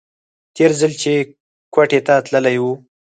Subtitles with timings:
[0.55, 1.11] تېر ځل چې
[1.73, 2.63] کوټې ته تللى و.